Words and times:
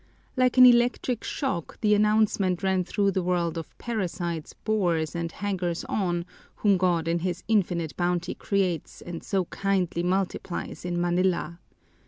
Like 0.35 0.57
an 0.57 0.65
electric 0.65 1.23
shock 1.23 1.79
the 1.81 1.93
announcement 1.93 2.63
ran 2.63 2.83
through 2.83 3.11
the 3.11 3.21
world 3.21 3.55
of 3.55 3.77
parasites, 3.77 4.51
bores, 4.51 5.13
and 5.13 5.31
hangers 5.31 5.83
on, 5.85 6.25
whom 6.55 6.77
God 6.77 7.07
in 7.07 7.19
His 7.19 7.43
infinite 7.47 7.95
bounty 7.95 8.33
creates 8.33 9.01
and 9.01 9.23
so 9.23 9.45
kindly 9.45 10.01
multiplies 10.01 10.85
in 10.85 10.99
Manila. 10.99 11.59